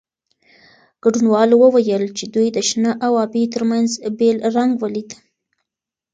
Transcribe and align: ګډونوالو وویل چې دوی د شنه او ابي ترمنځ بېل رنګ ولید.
ګډونوالو 1.03 1.55
وویل 1.59 2.03
چې 2.17 2.25
دوی 2.33 2.47
د 2.53 2.57
شنه 2.69 2.91
او 3.05 3.13
ابي 3.25 3.43
ترمنځ 3.53 3.89
بېل 4.19 4.37
رنګ 4.55 4.71
ولید. 4.83 5.09